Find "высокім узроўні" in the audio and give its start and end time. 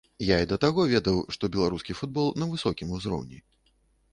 2.55-3.39